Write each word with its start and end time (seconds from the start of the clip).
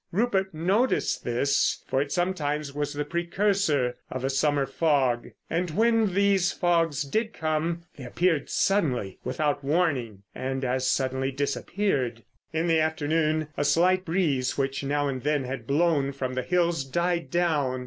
Rupert 0.11 0.51
noted 0.51 1.03
this, 1.23 1.83
for 1.85 2.01
it 2.01 2.11
sometimes 2.11 2.73
was 2.73 2.91
the 2.93 3.05
precursor 3.05 3.97
of 4.09 4.23
a 4.23 4.31
summer 4.31 4.65
fog, 4.65 5.27
and 5.47 5.69
when 5.69 6.15
these 6.15 6.51
fogs 6.51 7.03
did 7.03 7.33
come 7.33 7.83
they 7.97 8.03
appeared 8.05 8.49
suddenly, 8.49 9.19
without 9.23 9.63
warning—and 9.63 10.65
as 10.65 10.87
suddenly 10.89 11.31
disappeared. 11.31 12.23
In 12.51 12.65
the 12.65 12.79
afternoon 12.79 13.49
a 13.55 13.63
slight 13.63 14.03
breeze, 14.03 14.57
which 14.57 14.83
now 14.83 15.07
and 15.07 15.21
then 15.21 15.43
had 15.43 15.67
blown 15.67 16.13
from 16.13 16.33
the 16.33 16.41
hills, 16.41 16.83
died 16.83 17.29
down. 17.29 17.79